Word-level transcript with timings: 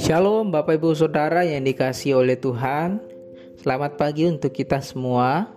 Shalom 0.00 0.48
Bapak 0.48 0.80
Ibu 0.80 0.96
Saudara 0.96 1.44
yang 1.44 1.68
dikasih 1.68 2.16
oleh 2.16 2.40
Tuhan. 2.40 3.04
Selamat 3.60 4.00
pagi 4.00 4.24
untuk 4.24 4.56
kita 4.56 4.80
semua. 4.80 5.52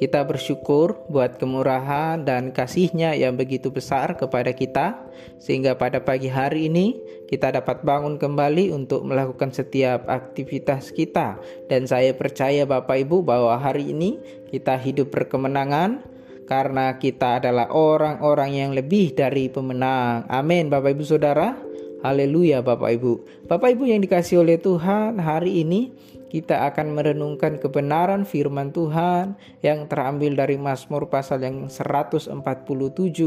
Kita 0.00 0.24
bersyukur 0.24 1.04
buat 1.12 1.36
kemurahan 1.36 2.24
dan 2.24 2.56
kasihnya 2.56 3.12
yang 3.12 3.36
begitu 3.36 3.68
besar 3.68 4.16
kepada 4.16 4.56
kita 4.56 4.96
Sehingga 5.36 5.76
pada 5.76 6.00
pagi 6.00 6.32
hari 6.32 6.72
ini 6.72 6.96
kita 7.28 7.52
dapat 7.52 7.84
bangun 7.84 8.16
kembali 8.16 8.72
untuk 8.72 9.04
melakukan 9.04 9.52
setiap 9.52 10.08
aktivitas 10.08 10.88
kita. 10.88 11.36
Dan 11.68 11.84
saya 11.84 12.16
percaya 12.16 12.64
Bapak 12.64 13.04
Ibu 13.04 13.20
bahwa 13.20 13.60
hari 13.60 13.92
ini 13.92 14.16
kita 14.48 14.80
hidup 14.80 15.12
berkemenangan 15.12 16.11
Karena 16.46 16.98
kita 16.98 17.38
adalah 17.38 17.70
orang-orang 17.70 18.50
yang 18.58 18.70
lebih 18.74 19.14
dari 19.14 19.48
pemenang 19.48 20.26
Amin 20.26 20.68
Bapak 20.68 20.92
Ibu 20.94 21.04
Saudara 21.06 21.72
Haleluya 22.02 22.66
Bapak 22.66 22.98
Ibu. 22.98 23.12
Bapak 23.46 23.78
Ibu 23.78 23.86
yang 23.86 24.02
dikasih 24.02 24.42
oleh 24.42 24.58
Tuhan, 24.58 25.22
hari 25.22 25.62
ini 25.62 25.94
kita 26.34 26.66
akan 26.66 26.98
merenungkan 26.98 27.62
kebenaran 27.62 28.26
firman 28.26 28.74
Tuhan 28.74 29.38
yang 29.62 29.86
terambil 29.86 30.34
dari 30.34 30.58
Mazmur 30.58 31.06
pasal 31.06 31.46
yang 31.46 31.70
147 31.70 32.32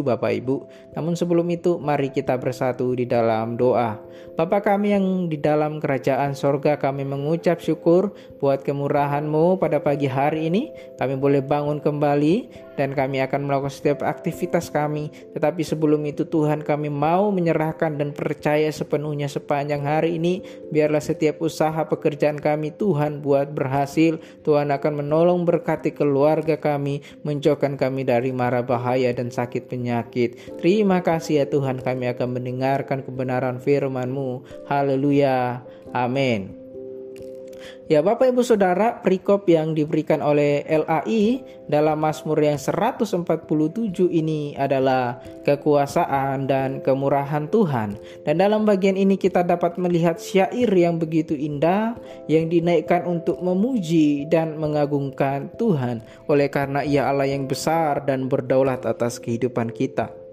Bapak 0.01 0.31
Ibu. 0.43 0.55
Namun 0.97 1.15
sebelum 1.15 1.47
itu 1.55 1.79
mari 1.79 2.11
kita 2.11 2.35
bersatu 2.35 2.91
di 2.97 3.07
dalam 3.07 3.55
doa. 3.55 3.95
Bapa 4.35 4.59
kami 4.59 4.91
yang 4.91 5.31
di 5.31 5.39
dalam 5.39 5.79
kerajaan 5.79 6.35
sorga 6.35 6.75
kami 6.75 7.07
mengucap 7.07 7.63
syukur 7.63 8.11
buat 8.43 8.65
kemurahan-Mu 8.65 9.61
pada 9.61 9.79
pagi 9.79 10.09
hari 10.09 10.51
ini. 10.51 10.73
Kami 10.99 11.15
boleh 11.15 11.39
bangun 11.39 11.79
kembali 11.79 12.64
dan 12.75 12.91
kami 12.93 13.23
akan 13.23 13.47
melakukan 13.47 13.73
setiap 13.73 13.99
aktivitas 14.03 14.69
kami. 14.69 15.11
Tetapi 15.35 15.63
sebelum 15.63 16.03
itu 16.07 16.27
Tuhan 16.27 16.61
kami 16.61 16.91
mau 16.91 17.31
menyerahkan 17.31 17.95
dan 17.95 18.11
percaya 18.11 18.67
sepenuhnya 18.69 19.31
sepanjang 19.31 19.83
hari 19.83 20.19
ini. 20.19 20.43
Biarlah 20.69 21.01
setiap 21.01 21.41
usaha 21.41 21.87
pekerjaan 21.87 22.39
kami 22.39 22.75
Tuhan 22.75 23.23
buat 23.23 23.55
berhasil. 23.55 24.19
Tuhan 24.43 24.69
akan 24.69 25.03
menolong 25.03 25.47
berkati 25.47 25.95
keluarga 25.95 26.59
kami, 26.59 27.01
menjauhkan 27.23 27.79
kami 27.79 28.03
dari 28.03 28.35
mara 28.35 28.61
bahaya 28.61 29.11
dan 29.15 29.31
sakit 29.31 29.71
penyakit. 29.71 30.59
Terima 30.59 31.01
kasih 31.01 31.43
ya 31.43 31.45
Tuhan 31.47 31.81
kami 31.81 32.11
akan 32.11 32.39
mendengarkan 32.39 33.01
kebenaran 33.01 33.57
firman-Mu. 33.57 34.45
Haleluya. 34.67 35.63
Amin. 35.95 36.64
Ya 37.85 38.01
Bapak 38.01 38.33
Ibu 38.33 38.41
Saudara, 38.41 38.97
perikop 38.97 39.45
yang 39.45 39.77
diberikan 39.77 40.25
oleh 40.25 40.65
LAI 40.65 41.45
dalam 41.69 42.01
Mazmur 42.01 42.41
yang 42.41 42.57
147 42.57 43.45
ini 44.09 44.57
adalah 44.57 45.21
kekuasaan 45.45 46.49
dan 46.49 46.81
kemurahan 46.81 47.45
Tuhan. 47.45 47.93
Dan 48.25 48.41
dalam 48.41 48.65
bagian 48.65 48.97
ini 48.97 49.21
kita 49.21 49.45
dapat 49.45 49.77
melihat 49.77 50.17
syair 50.17 50.65
yang 50.73 50.97
begitu 50.97 51.37
indah 51.37 51.93
yang 52.25 52.49
dinaikkan 52.49 53.05
untuk 53.05 53.37
memuji 53.37 54.25
dan 54.33 54.57
mengagungkan 54.57 55.53
Tuhan 55.53 56.01
oleh 56.25 56.49
karena 56.49 56.81
Ia 56.81 57.13
Allah 57.13 57.29
yang 57.29 57.45
besar 57.45 58.01
dan 58.09 58.25
berdaulat 58.25 58.81
atas 58.89 59.21
kehidupan 59.21 59.69
kita. 59.69 60.24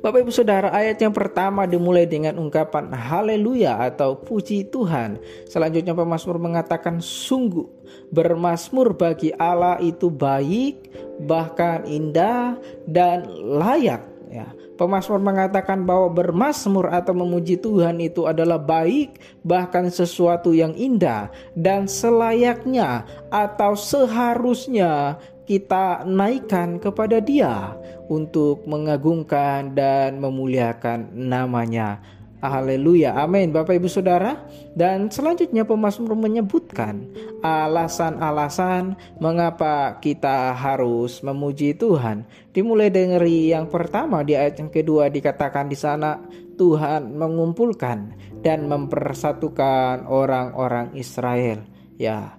Bapak 0.00 0.24
Ibu 0.24 0.32
Saudara, 0.32 0.72
ayat 0.72 1.00
yang 1.00 1.12
pertama 1.12 1.64
dimulai 1.68 2.08
dengan 2.08 2.36
ungkapan 2.40 2.92
haleluya 2.92 3.80
atau 3.84 4.16
puji 4.18 4.68
Tuhan. 4.68 5.20
Selanjutnya 5.48 5.92
pemazmur 5.92 6.40
mengatakan 6.40 7.00
sungguh 7.02 7.66
bermasmur 8.10 8.94
bagi 8.96 9.30
Allah 9.36 9.78
itu 9.82 10.08
baik, 10.08 10.90
bahkan 11.24 11.84
indah 11.86 12.58
dan 12.88 13.26
layak. 13.34 14.14
Ya, 14.34 14.50
pemazmur 14.74 15.22
mengatakan 15.22 15.86
bahwa 15.86 16.10
bermasmur 16.10 16.90
atau 16.90 17.14
memuji 17.14 17.54
Tuhan 17.54 18.02
itu 18.02 18.26
adalah 18.26 18.58
baik, 18.58 19.22
bahkan 19.46 19.86
sesuatu 19.86 20.50
yang 20.50 20.74
indah 20.74 21.30
dan 21.54 21.86
selayaknya 21.86 23.06
atau 23.30 23.78
seharusnya 23.78 25.22
kita 25.44 26.08
naikkan 26.08 26.80
kepada 26.80 27.20
Dia 27.20 27.76
untuk 28.08 28.64
mengagungkan 28.64 29.76
dan 29.76 30.20
memuliakan 30.20 31.12
namanya. 31.12 32.00
Haleluya, 32.44 33.16
amin 33.16 33.56
Bapak 33.56 33.80
Ibu 33.80 33.88
Saudara. 33.88 34.36
Dan 34.76 35.08
selanjutnya 35.08 35.64
pemazmur 35.64 36.12
menyebutkan 36.12 37.08
Alasan-alasan 37.40 39.00
mengapa 39.16 39.96
kita 39.96 40.52
harus 40.52 41.24
memuji 41.24 41.72
Tuhan. 41.72 42.28
Dimulai 42.52 42.92
dari 42.92 43.48
yang 43.48 43.72
pertama 43.72 44.20
di 44.20 44.36
ayat 44.36 44.60
yang 44.60 44.68
kedua 44.68 45.08
dikatakan 45.08 45.72
di 45.72 45.76
sana 45.76 46.20
Tuhan 46.60 47.16
mengumpulkan 47.16 48.12
dan 48.44 48.68
mempersatukan 48.68 50.04
orang-orang 50.04 50.92
Israel. 51.00 51.64
Ya 51.96 52.36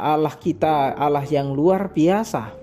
Allah 0.00 0.34
kita 0.34 0.96
Allah 0.96 1.22
yang 1.28 1.52
luar 1.52 1.92
biasa. 1.92 2.56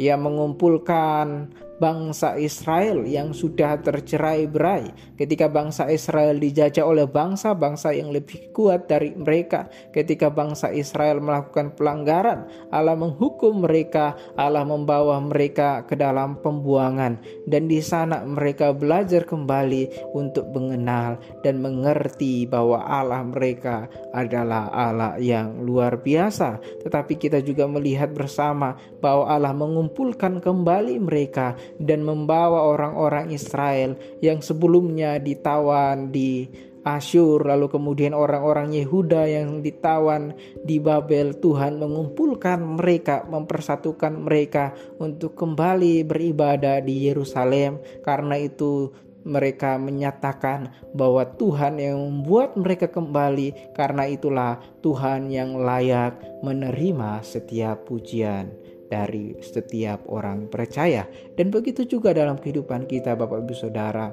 Yang 0.00 0.20
mengumpulkan 0.24 1.52
bangsa 1.78 2.34
Israel 2.36 3.06
yang 3.06 3.30
sudah 3.30 3.78
tercerai-berai 3.80 5.14
ketika 5.14 5.46
bangsa 5.46 5.86
Israel 5.88 6.36
dijajah 6.36 6.84
oleh 6.84 7.06
bangsa-bangsa 7.06 7.94
yang 7.94 8.10
lebih 8.10 8.50
kuat 8.52 8.90
dari 8.90 9.14
mereka. 9.14 9.70
Ketika 9.94 10.28
bangsa 10.28 10.74
Israel 10.74 11.22
melakukan 11.22 11.74
pelanggaran 11.78 12.50
Allah 12.74 12.98
menghukum 12.98 13.64
mereka 13.64 14.18
Allah 14.34 14.66
membawa 14.66 15.22
mereka 15.22 15.86
ke 15.86 15.94
dalam 15.94 16.38
pembuangan. 16.42 17.18
Dan 17.46 17.70
di 17.70 17.80
sana 17.80 18.26
mereka 18.26 18.74
belajar 18.74 19.24
kembali 19.24 20.12
untuk 20.12 20.50
mengenal 20.52 21.16
dan 21.46 21.62
mengerti 21.62 22.44
bahwa 22.44 22.82
Allah 22.84 23.22
mereka 23.24 23.86
adalah 24.12 24.68
Allah 24.74 25.16
yang 25.22 25.62
luar 25.62 26.02
biasa. 26.02 26.58
Tetapi 26.84 27.14
kita 27.16 27.38
juga 27.40 27.70
melihat 27.70 28.10
bersama 28.12 28.76
bahwa 28.98 29.30
Allah 29.30 29.54
mengumpulkan 29.54 30.42
kembali 30.42 30.98
mereka 30.98 31.54
dan 31.76 32.00
membawa 32.00 32.64
orang-orang 32.64 33.28
Israel 33.30 33.94
yang 34.24 34.40
sebelumnya 34.40 35.20
ditawan 35.20 36.08
di 36.08 36.48
Asyur 36.88 37.44
lalu 37.44 37.68
kemudian 37.68 38.16
orang-orang 38.16 38.72
Yehuda 38.72 39.28
yang 39.28 39.60
ditawan 39.60 40.32
di 40.64 40.80
Babel 40.80 41.36
Tuhan 41.36 41.76
mengumpulkan 41.76 42.64
mereka 42.64 43.28
mempersatukan 43.28 44.24
mereka 44.24 44.72
untuk 44.96 45.36
kembali 45.36 46.08
beribadah 46.08 46.80
di 46.80 47.10
Yerusalem. 47.10 47.82
Karena 48.00 48.40
itu 48.40 48.88
mereka 49.28 49.76
menyatakan 49.76 50.72
bahwa 50.96 51.28
Tuhan 51.36 51.76
yang 51.76 52.00
membuat 52.00 52.56
mereka 52.56 52.88
kembali. 52.88 53.76
Karena 53.76 54.08
itulah 54.08 54.56
Tuhan 54.80 55.28
yang 55.28 55.60
layak 55.60 56.40
menerima 56.40 57.20
setiap 57.20 57.84
pujian 57.84 58.67
dari 58.88 59.36
setiap 59.44 60.08
orang 60.08 60.48
percaya. 60.48 61.06
Dan 61.36 61.52
begitu 61.52 61.84
juga 61.84 62.16
dalam 62.16 62.40
kehidupan 62.40 62.88
kita 62.88 63.14
Bapak 63.14 63.44
Ibu 63.44 63.54
Saudara. 63.54 64.08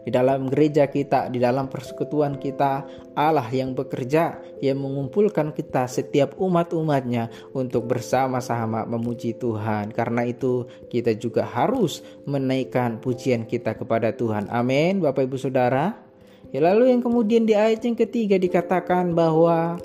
Di 0.00 0.08
dalam 0.08 0.48
gereja 0.48 0.88
kita, 0.88 1.28
di 1.28 1.36
dalam 1.36 1.68
persekutuan 1.68 2.40
kita, 2.40 2.88
Allah 3.12 3.44
yang 3.52 3.76
bekerja, 3.76 4.40
yang 4.64 4.80
mengumpulkan 4.80 5.52
kita 5.52 5.84
setiap 5.84 6.40
umat-umatnya 6.40 7.28
untuk 7.52 7.84
bersama-sama 7.84 8.88
memuji 8.88 9.36
Tuhan. 9.36 9.92
Karena 9.92 10.24
itu 10.24 10.64
kita 10.88 11.12
juga 11.20 11.44
harus 11.44 12.00
menaikkan 12.24 12.96
pujian 12.96 13.44
kita 13.44 13.76
kepada 13.76 14.16
Tuhan. 14.16 14.48
Amin 14.48 15.04
Bapak 15.04 15.28
Ibu 15.28 15.36
Saudara. 15.36 15.92
Ya, 16.50 16.64
lalu 16.64 16.90
yang 16.90 17.04
kemudian 17.04 17.44
di 17.44 17.52
ayat 17.54 17.84
yang 17.84 17.94
ketiga 17.94 18.40
dikatakan 18.40 19.12
bahwa 19.12 19.78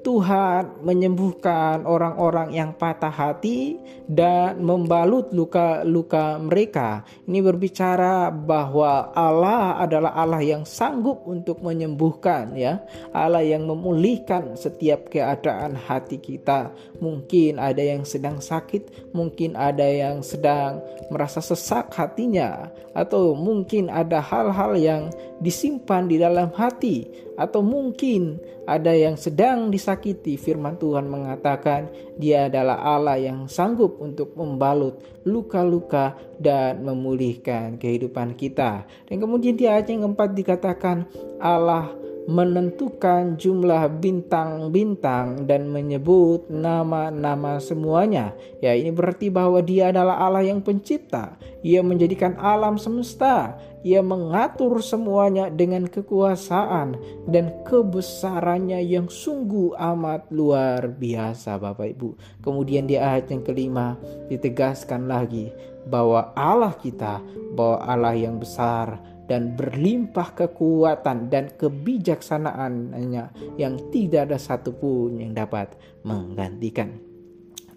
Tuhan 0.00 0.80
menyembuhkan 0.80 1.84
orang-orang 1.84 2.56
yang 2.56 2.72
patah 2.72 3.12
hati 3.12 3.76
dan 4.08 4.58
membalut 4.64 5.28
luka-luka 5.30 6.40
mereka. 6.40 7.04
Ini 7.28 7.44
berbicara 7.44 8.32
bahwa 8.32 9.12
Allah 9.12 9.76
adalah 9.78 10.16
Allah 10.16 10.40
yang 10.40 10.64
sanggup 10.64 11.22
untuk 11.28 11.60
menyembuhkan 11.60 12.56
ya. 12.56 12.80
Allah 13.12 13.44
yang 13.44 13.68
memulihkan 13.68 14.56
setiap 14.56 15.12
keadaan 15.12 15.76
hati 15.76 16.16
kita. 16.16 16.72
Mungkin 16.98 17.60
ada 17.60 17.84
yang 17.84 18.08
sedang 18.08 18.40
sakit, 18.40 19.12
mungkin 19.12 19.54
ada 19.54 19.84
yang 19.84 20.24
sedang 20.24 20.80
merasa 21.12 21.44
sesak 21.44 21.92
hatinya 21.92 22.72
atau 22.96 23.36
mungkin 23.36 23.92
ada 23.92 24.18
hal-hal 24.18 24.74
yang 24.74 25.02
disimpan 25.40 26.04
di 26.06 26.20
dalam 26.20 26.52
hati 26.52 27.08
atau 27.40 27.64
mungkin 27.64 28.36
ada 28.68 28.92
yang 28.92 29.16
sedang 29.16 29.72
disakiti. 29.72 30.36
Firman 30.36 30.76
Tuhan 30.76 31.08
mengatakan 31.08 31.88
dia 32.20 32.46
adalah 32.46 32.78
Allah 32.78 33.16
yang 33.16 33.48
sanggup 33.48 33.98
untuk 33.98 34.36
membalut 34.36 35.00
luka-luka 35.24 36.14
dan 36.36 36.84
memulihkan 36.84 37.80
kehidupan 37.80 38.36
kita. 38.36 38.84
Dan 39.08 39.18
kemudian 39.18 39.56
di 39.56 39.64
ayat 39.66 39.88
yang 39.88 40.06
keempat 40.06 40.36
dikatakan 40.36 41.08
Allah 41.40 41.90
menentukan 42.28 43.40
jumlah 43.40 43.88
bintang-bintang 44.02 45.48
dan 45.48 45.72
menyebut 45.72 46.44
nama-nama 46.52 47.56
semuanya. 47.62 48.36
Ya, 48.60 48.76
ini 48.76 48.92
berarti 48.92 49.32
bahwa 49.32 49.64
Dia 49.64 49.94
adalah 49.94 50.20
Allah 50.20 50.44
yang 50.44 50.60
pencipta. 50.60 51.40
Ia 51.64 51.80
menjadikan 51.80 52.36
alam 52.36 52.76
semesta. 52.76 53.56
Ia 53.80 54.04
mengatur 54.04 54.84
semuanya 54.84 55.48
dengan 55.48 55.88
kekuasaan 55.88 57.00
dan 57.32 57.64
kebesarannya 57.64 58.84
yang 58.84 59.08
sungguh 59.08 59.72
amat 59.72 60.28
luar 60.28 60.84
biasa, 60.92 61.56
Bapak 61.56 61.96
Ibu. 61.96 62.12
Kemudian 62.44 62.84
di 62.84 63.00
ayat 63.00 63.32
yang 63.32 63.40
kelima 63.40 63.96
ditegaskan 64.28 65.08
lagi 65.08 65.48
bahwa 65.88 66.28
Allah 66.36 66.76
kita, 66.76 67.24
bahwa 67.56 67.80
Allah 67.88 68.12
yang 68.12 68.36
besar 68.36 69.00
dan 69.30 69.54
berlimpah 69.54 70.34
kekuatan 70.34 71.30
dan 71.30 71.54
kebijaksanaannya 71.54 73.54
yang 73.54 73.78
tidak 73.94 74.26
ada 74.26 74.38
satupun 74.42 75.22
yang 75.22 75.30
dapat 75.30 75.78
menggantikan. 76.02 76.98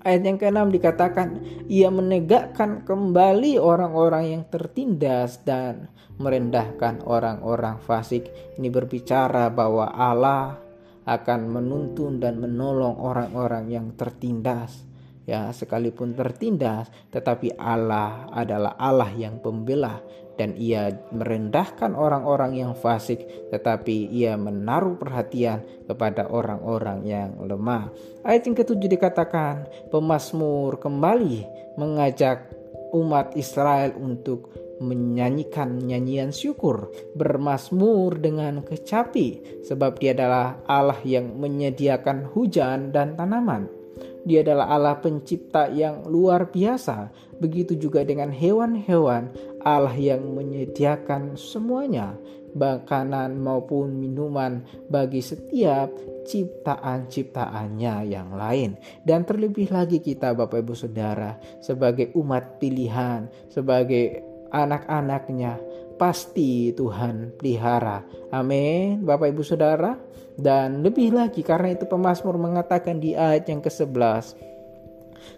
Ayat 0.01 0.25
yang 0.25 0.41
keenam 0.41 0.73
dikatakan, 0.73 1.45
ia 1.69 1.93
menegakkan 1.93 2.81
kembali 2.83 3.61
orang-orang 3.61 4.33
yang 4.33 4.43
tertindas 4.49 5.45
dan 5.45 5.93
merendahkan 6.17 7.05
orang-orang 7.05 7.77
fasik. 7.85 8.33
Ini 8.57 8.73
berbicara 8.73 9.53
bahwa 9.53 9.93
Allah 9.93 10.57
akan 11.05 11.53
menuntun 11.53 12.17
dan 12.17 12.41
menolong 12.41 12.97
orang-orang 12.97 13.69
yang 13.69 13.93
tertindas 13.93 14.89
ya 15.23 15.51
sekalipun 15.55 16.15
tertindas 16.15 16.91
tetapi 17.11 17.55
Allah 17.55 18.27
adalah 18.31 18.75
Allah 18.75 19.11
yang 19.15 19.39
pembela 19.39 20.03
dan 20.39 20.57
ia 20.57 20.89
merendahkan 21.13 21.93
orang-orang 21.93 22.57
yang 22.57 22.71
fasik 22.73 23.23
tetapi 23.53 24.09
ia 24.09 24.33
menaruh 24.37 24.97
perhatian 24.97 25.61
kepada 25.85 26.29
orang-orang 26.29 27.05
yang 27.05 27.37
lemah 27.41 27.93
ayat 28.25 28.49
yang 28.49 28.57
ketujuh 28.57 28.89
dikatakan 28.89 29.69
pemazmur 29.93 30.81
kembali 30.81 31.45
mengajak 31.77 32.49
umat 32.93 33.33
Israel 33.33 33.97
untuk 33.97 34.53
menyanyikan 34.83 35.79
nyanyian 35.79 36.35
syukur, 36.35 36.91
bermasmur 37.15 38.19
dengan 38.19 38.61
kecapi, 38.61 39.61
sebab 39.63 39.95
Dia 39.97 40.11
adalah 40.11 40.59
Allah 40.67 40.99
yang 41.07 41.39
menyediakan 41.39 42.27
hujan 42.35 42.91
dan 42.91 43.15
tanaman. 43.15 43.82
Dia 44.23 44.39
adalah 44.43 44.71
Allah 44.71 44.97
pencipta 44.99 45.67
yang 45.67 46.07
luar 46.07 46.47
biasa. 46.47 47.11
Begitu 47.43 47.75
juga 47.75 48.07
dengan 48.07 48.31
hewan-hewan, 48.31 49.31
Allah 49.63 49.95
yang 49.99 50.31
menyediakan 50.31 51.35
semuanya, 51.35 52.15
makanan 52.55 53.35
maupun 53.41 53.99
minuman 53.99 54.63
bagi 54.87 55.19
setiap 55.19 55.91
ciptaan-ciptaannya 56.23 57.95
yang 58.07 58.31
lain. 58.31 58.79
Dan 59.03 59.27
terlebih 59.27 59.67
lagi 59.75 59.99
kita 59.99 60.31
Bapak 60.31 60.63
Ibu 60.63 60.73
Saudara 60.77 61.35
sebagai 61.59 62.15
umat 62.15 62.63
pilihan, 62.63 63.27
sebagai 63.51 64.32
anak-anaknya, 64.53 65.57
pasti 65.97 66.71
Tuhan 66.77 67.33
pelihara. 67.35 68.05
Amin 68.29 69.01
Bapak 69.01 69.33
Ibu 69.33 69.43
Saudara. 69.43 69.97
Dan 70.33 70.81
lebih 70.81 71.13
lagi 71.13 71.45
karena 71.45 71.77
itu 71.77 71.85
pemazmur 71.85 72.41
mengatakan 72.41 72.97
di 72.97 73.13
ayat 73.13 73.45
yang 73.45 73.61
ke-11 73.61 74.53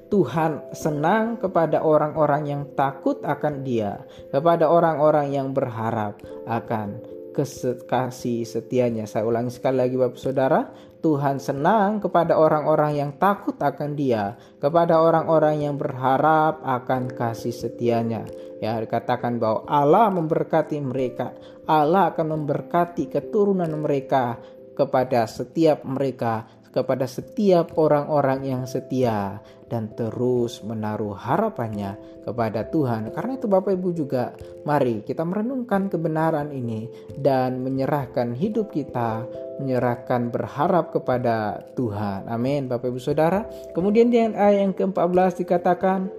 Tuhan 0.08 0.72
senang 0.72 1.36
kepada 1.42 1.82
orang-orang 1.82 2.48
yang 2.48 2.62
takut 2.78 3.20
akan 3.26 3.66
Dia, 3.66 4.06
kepada 4.30 4.70
orang-orang 4.70 5.34
yang 5.34 5.52
berharap 5.52 6.22
akan 6.46 7.02
kasih 7.36 8.48
setianya. 8.48 9.04
Saya 9.06 9.28
ulangi 9.28 9.52
sekali 9.52 9.84
lagi 9.84 10.00
Bapak 10.00 10.20
Saudara, 10.20 10.72
Tuhan 11.04 11.38
senang 11.38 12.02
kepada 12.02 12.34
orang-orang 12.40 12.98
yang 12.98 13.12
takut 13.22 13.54
akan 13.60 13.94
Dia, 13.94 14.40
kepada 14.58 14.98
orang-orang 14.98 15.68
yang 15.68 15.76
berharap 15.78 16.64
akan 16.66 17.14
kasih 17.14 17.54
setianya. 17.54 18.26
Ya, 18.64 18.80
dikatakan 18.80 19.38
bahwa 19.38 19.68
Allah 19.68 20.10
memberkati 20.10 20.80
mereka. 20.82 21.36
Allah 21.70 22.10
akan 22.10 22.40
memberkati 22.40 23.12
keturunan 23.12 23.70
mereka 23.78 24.42
kepada 24.74 25.30
setiap 25.30 25.86
mereka, 25.86 26.50
kepada 26.76 27.08
setiap 27.08 27.80
orang-orang 27.80 28.44
yang 28.44 28.64
setia 28.68 29.40
dan 29.72 29.96
terus 29.96 30.60
menaruh 30.60 31.16
harapannya 31.16 31.96
kepada 32.28 32.68
Tuhan. 32.68 33.16
Karena 33.16 33.32
itu 33.40 33.48
Bapak 33.48 33.72
Ibu 33.72 33.90
juga 33.96 34.36
mari 34.68 35.00
kita 35.08 35.24
merenungkan 35.24 35.88
kebenaran 35.88 36.52
ini 36.52 36.92
dan 37.16 37.64
menyerahkan 37.64 38.36
hidup 38.36 38.76
kita, 38.76 39.24
menyerahkan 39.64 40.36
berharap 40.36 40.92
kepada 40.92 41.64
Tuhan. 41.80 42.28
Amin 42.28 42.68
Bapak 42.68 42.92
Ibu 42.92 43.00
Saudara. 43.00 43.48
Kemudian 43.72 44.12
di 44.12 44.20
ayat 44.20 44.60
yang 44.60 44.76
ke-14 44.76 45.48
dikatakan 45.48 46.12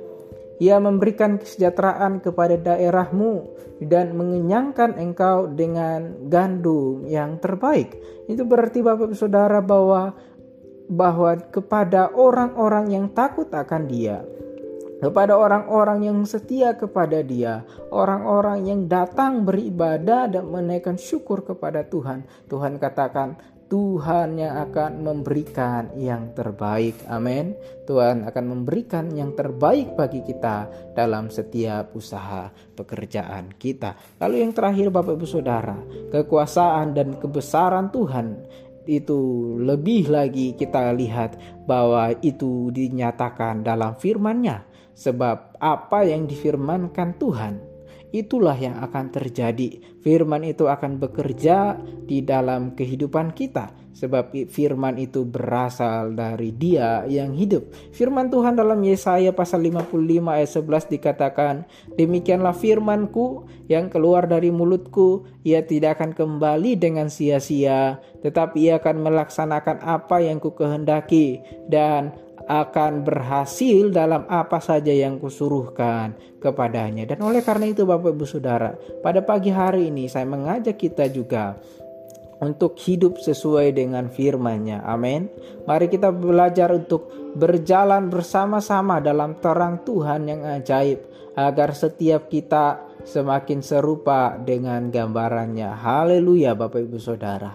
ia 0.56 0.80
memberikan 0.80 1.36
kesejahteraan 1.36 2.24
kepada 2.24 2.56
daerahmu 2.56 3.44
dan 3.84 4.16
mengenyangkan 4.16 4.96
engkau 4.96 5.52
dengan 5.52 6.16
gandum 6.32 7.04
yang 7.04 7.36
terbaik. 7.36 7.92
Itu 8.24 8.48
berarti 8.48 8.80
Bapak 8.80 9.12
Saudara 9.12 9.60
bahwa 9.60 10.16
bahwa 10.86 11.36
kepada 11.50 12.14
orang-orang 12.14 12.94
yang 12.94 13.06
takut 13.10 13.50
akan 13.50 13.90
Dia, 13.90 14.22
kepada 15.02 15.36
orang-orang 15.36 16.08
yang 16.08 16.18
setia 16.24 16.72
kepada 16.78 17.20
Dia, 17.20 17.66
orang-orang 17.92 18.64
yang 18.64 18.80
datang 18.88 19.44
beribadah 19.44 20.30
dan 20.30 20.48
menaikkan 20.48 20.96
syukur 20.96 21.44
kepada 21.44 21.84
Tuhan. 21.84 22.24
Tuhan 22.48 22.80
katakan, 22.80 23.36
Tuhan 23.66 24.38
yang 24.38 24.62
akan 24.70 25.02
memberikan 25.02 25.90
yang 25.98 26.30
terbaik. 26.38 26.94
Amin. 27.10 27.58
Tuhan 27.82 28.22
akan 28.22 28.44
memberikan 28.46 29.10
yang 29.10 29.34
terbaik 29.34 29.98
bagi 29.98 30.22
kita 30.22 30.70
dalam 30.94 31.34
setiap 31.34 31.90
usaha 31.98 32.46
pekerjaan 32.78 33.50
kita. 33.58 33.98
Lalu 34.22 34.46
yang 34.46 34.54
terakhir 34.54 34.94
Bapak 34.94 35.18
Ibu 35.18 35.26
Saudara, 35.26 35.74
kekuasaan 36.14 36.94
dan 36.94 37.18
kebesaran 37.18 37.90
Tuhan 37.90 38.46
itu 38.86 39.54
lebih 39.58 40.08
lagi 40.08 40.54
kita 40.54 40.94
lihat 40.94 41.36
bahwa 41.66 42.14
itu 42.22 42.70
dinyatakan 42.70 43.66
dalam 43.66 43.98
firman-Nya. 43.98 44.64
Sebab 44.96 45.60
apa 45.60 46.08
yang 46.08 46.24
difirmankan 46.24 47.20
Tuhan 47.20 47.60
itulah 48.14 48.54
yang 48.54 48.78
akan 48.82 49.10
terjadi. 49.10 49.82
Firman 50.02 50.46
itu 50.46 50.70
akan 50.70 51.02
bekerja 51.02 51.74
di 52.06 52.22
dalam 52.22 52.78
kehidupan 52.78 53.34
kita, 53.34 53.74
sebab 53.90 54.30
firman 54.46 55.00
itu 55.02 55.26
berasal 55.26 56.14
dari 56.14 56.54
Dia 56.54 57.02
yang 57.10 57.34
hidup. 57.34 57.66
Firman 57.90 58.30
Tuhan 58.30 58.54
dalam 58.54 58.78
Yesaya 58.86 59.34
pasal 59.34 59.66
55 59.66 60.30
ayat 60.30 60.50
11 60.52 60.86
dikatakan, 60.86 61.54
"Demikianlah 61.98 62.54
firmanku 62.54 63.50
yang 63.66 63.90
keluar 63.90 64.30
dari 64.30 64.54
mulutku, 64.54 65.26
ia 65.42 65.66
tidak 65.66 65.98
akan 65.98 66.14
kembali 66.14 66.78
dengan 66.78 67.10
sia-sia, 67.10 67.98
tetapi 68.22 68.70
ia 68.70 68.78
akan 68.78 69.02
melaksanakan 69.02 69.82
apa 69.82 70.22
yang 70.22 70.38
ku 70.38 70.54
kehendaki 70.54 71.42
dan 71.66 72.14
akan 72.46 73.02
berhasil 73.02 73.90
dalam 73.90 74.22
apa 74.30 74.62
saja 74.62 74.94
yang 74.94 75.18
kusuruhkan 75.18 76.14
kepadanya. 76.38 77.02
Dan 77.10 77.26
oleh 77.26 77.42
karena 77.42 77.70
itu 77.70 77.82
Bapak 77.82 78.14
Ibu 78.14 78.26
Saudara, 78.26 78.74
pada 79.02 79.22
pagi 79.26 79.50
hari 79.50 79.90
ini 79.90 80.06
saya 80.06 80.24
mengajak 80.30 80.78
kita 80.78 81.10
juga 81.10 81.58
untuk 82.38 82.78
hidup 82.78 83.18
sesuai 83.18 83.74
dengan 83.74 84.06
firman-Nya. 84.06 84.86
Amin. 84.86 85.26
Mari 85.66 85.90
kita 85.90 86.14
belajar 86.14 86.70
untuk 86.70 87.34
berjalan 87.34 88.06
bersama-sama 88.12 89.02
dalam 89.02 89.40
terang 89.42 89.82
Tuhan 89.82 90.30
yang 90.30 90.42
ajaib 90.46 91.02
agar 91.36 91.74
setiap 91.74 92.30
kita 92.30 92.80
semakin 93.02 93.60
serupa 93.60 94.38
dengan 94.38 94.88
gambarannya. 94.88 95.74
Haleluya 95.74 96.54
Bapak 96.54 96.80
Ibu 96.86 96.98
Saudara. 97.00 97.52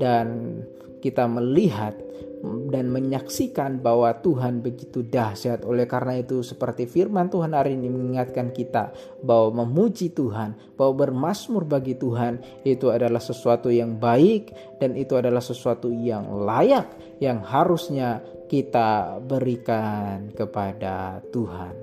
Dan 0.00 0.56
kita 1.00 1.28
melihat 1.28 1.96
dan 2.42 2.88
menyaksikan 2.88 3.84
bahwa 3.84 4.16
Tuhan 4.24 4.64
begitu 4.64 5.04
dahsyat. 5.04 5.62
Oleh 5.68 5.84
karena 5.84 6.16
itu, 6.20 6.40
seperti 6.40 6.88
firman 6.88 7.28
Tuhan 7.28 7.52
hari 7.52 7.76
ini 7.76 7.92
mengingatkan 7.92 8.50
kita 8.56 8.96
bahwa 9.20 9.64
memuji 9.64 10.08
Tuhan, 10.12 10.56
bahwa 10.74 11.04
bermasmur 11.04 11.68
bagi 11.68 12.00
Tuhan 12.00 12.40
itu 12.64 12.88
adalah 12.88 13.20
sesuatu 13.20 13.68
yang 13.68 14.00
baik 14.00 14.56
dan 14.80 14.96
itu 14.96 15.20
adalah 15.20 15.44
sesuatu 15.44 15.92
yang 15.92 16.26
layak 16.48 16.88
yang 17.20 17.44
harusnya 17.44 18.24
kita 18.48 19.20
berikan 19.20 20.32
kepada 20.32 21.20
Tuhan. 21.30 21.74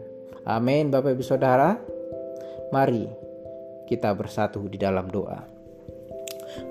Amin, 0.43 0.89
Bapak 0.89 1.13
Ibu 1.13 1.23
Saudara. 1.23 1.77
Mari 2.73 3.07
kita 3.87 4.11
bersatu 4.11 4.67
di 4.67 4.75
dalam 4.75 5.07
doa. 5.07 5.56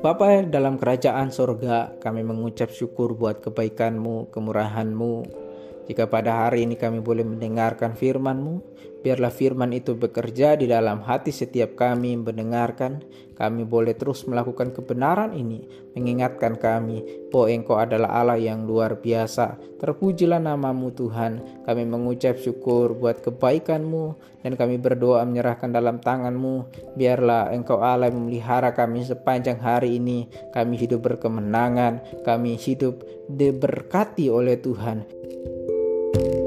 Bapa 0.02 0.44
dalam 0.46 0.76
kerajaan 0.76 1.32
sorga 1.32 1.94
kami 2.02 2.22
mengucap 2.22 2.70
syukur 2.70 3.16
buat 3.16 3.40
kebaikanmu, 3.42 4.30
kemurahanmu. 4.34 5.45
Jika 5.86 6.10
pada 6.10 6.46
hari 6.46 6.66
ini 6.66 6.74
kami 6.74 6.98
boleh 6.98 7.22
mendengarkan 7.22 7.94
firman-Mu, 7.94 8.58
biarlah 9.06 9.30
firman 9.30 9.70
itu 9.70 9.94
bekerja 9.94 10.58
di 10.58 10.66
dalam 10.66 10.98
hati 11.06 11.30
setiap 11.30 11.78
kami 11.78 12.18
mendengarkan. 12.18 13.06
Kami 13.36 13.68
boleh 13.68 13.92
terus 13.94 14.24
melakukan 14.24 14.72
kebenaran 14.72 15.36
ini, 15.36 15.62
mengingatkan 15.92 16.56
kami 16.56 17.28
bahwa 17.28 17.46
Engkau 17.52 17.76
adalah 17.76 18.18
Allah 18.18 18.40
yang 18.40 18.64
luar 18.64 18.98
biasa. 18.98 19.60
Terpujilah 19.76 20.40
namamu 20.40 20.90
Tuhan. 20.90 21.62
Kami 21.68 21.84
mengucap 21.84 22.40
syukur 22.40 22.96
buat 22.96 23.20
kebaikan-Mu 23.20 24.04
dan 24.40 24.56
kami 24.56 24.80
berdoa 24.80 25.22
menyerahkan 25.28 25.68
dalam 25.68 26.00
tangan-Mu. 26.00 26.54
Biarlah 26.96 27.52
Engkau 27.52 27.78
Allah 27.84 28.08
memelihara 28.08 28.72
kami 28.72 29.04
sepanjang 29.04 29.60
hari 29.60 30.00
ini. 30.00 30.26
Kami 30.56 30.74
hidup 30.80 31.04
berkemenangan, 31.04 32.24
kami 32.24 32.56
hidup 32.56 33.04
diberkati 33.28 34.32
oleh 34.32 34.56
Tuhan. 34.56 35.04
you. 36.16 36.45